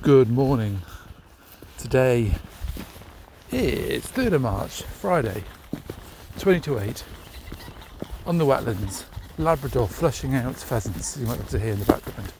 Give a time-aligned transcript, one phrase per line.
[0.00, 0.82] Good morning.
[1.76, 2.30] Today
[3.50, 5.42] is 3rd of March, Friday,
[6.38, 7.04] 20 to 8,
[8.24, 9.06] on the wetlands,
[9.38, 11.16] Labrador flushing out pheasants.
[11.16, 12.32] You might be able to hear in the background.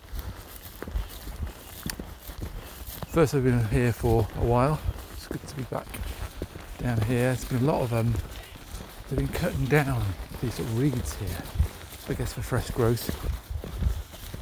[3.09, 4.79] First, I've been here for a while.
[5.15, 5.89] It's good to be back
[6.79, 7.33] down here.
[7.33, 8.15] It's been a lot of um,
[9.11, 10.05] they've been cutting down
[10.41, 11.43] these sort of reeds here,
[12.09, 13.11] I guess for fresh growth.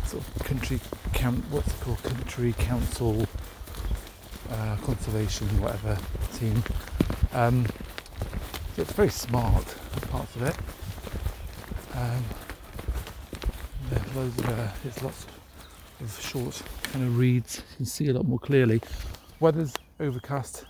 [0.06, 0.80] Sort of country
[1.50, 2.02] what's it called?
[2.02, 3.26] Country council,
[4.50, 5.98] uh, conservation, whatever
[6.34, 6.62] team.
[7.32, 7.66] Um,
[8.74, 9.64] so it's very smart
[10.10, 10.56] parts of it.
[11.94, 12.24] Um,
[13.90, 15.26] there's loads of, uh, there's lots
[16.00, 17.62] of short kind of reeds.
[17.72, 18.82] You can see a lot more clearly.
[19.40, 20.66] Weather's overcast,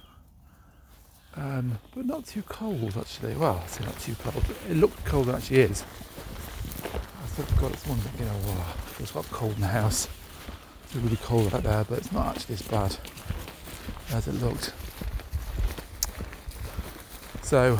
[1.34, 3.34] um, but not too cold actually.
[3.34, 4.44] Well, I say not too cold.
[4.70, 5.82] It looked cold, it actually is.
[5.82, 10.08] I thought, God, it's one you know, oh, it's got cold in the house.
[10.86, 12.96] It's really cold out there, but it's not actually as bad
[14.12, 14.72] as it looked.
[17.42, 17.78] So,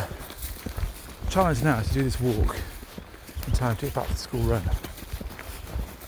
[1.31, 2.57] challenge now is to do this walk
[3.47, 4.63] in time to get back to school run.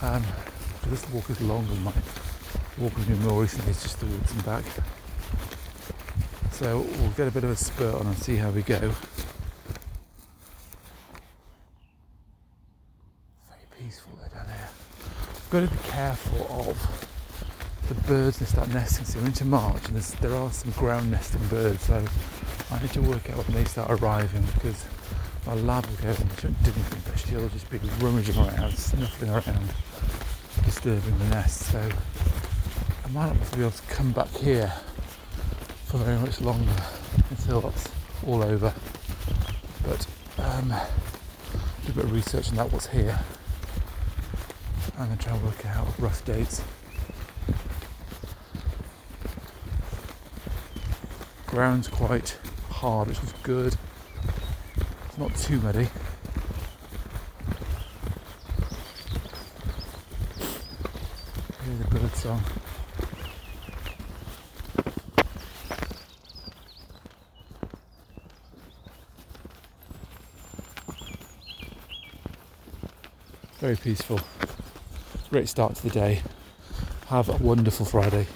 [0.02, 0.24] Um,
[0.88, 1.92] this walk is longer than my
[2.78, 4.64] walk with me more recently, it's just the woods and back.
[6.52, 8.78] So we'll get a bit of a spurt on and see how we go.
[8.78, 8.94] Very
[13.78, 14.68] peaceful there down here.
[15.48, 19.06] I've got to be careful of the birds that start nesting.
[19.06, 21.84] So into March and there are some ground nesting birds.
[21.84, 22.04] So
[22.70, 24.84] I need to work out when they start arriving because
[25.46, 29.72] my lab will go and do anything, but she'll just be rummaging around, snuffling around,
[30.66, 31.72] disturbing the nest.
[31.72, 31.78] So
[33.06, 34.70] I might not be able to come back here
[35.86, 36.76] for very much longer
[37.30, 37.88] until that's
[38.26, 38.74] all over.
[39.82, 40.06] But
[40.40, 40.74] um,
[41.86, 43.18] do a bit of research on that, what's here.
[44.96, 46.62] I'm to try and work out rough dates.
[51.46, 52.38] Ground's quite
[52.70, 53.76] hard, which is good.
[55.06, 55.88] It's not too muddy.
[61.64, 62.42] Hear the bird song.
[73.58, 74.20] Very peaceful.
[75.30, 76.22] Great start to the day.
[77.08, 78.26] Have a wonderful Friday.